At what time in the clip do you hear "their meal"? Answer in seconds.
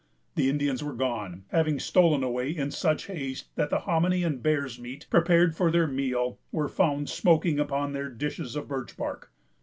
5.69-6.39